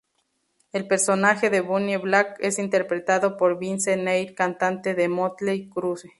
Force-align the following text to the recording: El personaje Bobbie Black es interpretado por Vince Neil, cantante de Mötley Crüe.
El 0.71 0.87
personaje 0.87 1.51
Bobbie 1.61 1.95
Black 1.97 2.37
es 2.39 2.57
interpretado 2.57 3.37
por 3.37 3.59
Vince 3.59 3.97
Neil, 3.97 4.33
cantante 4.33 4.95
de 4.95 5.07
Mötley 5.07 5.69
Crüe. 5.69 6.09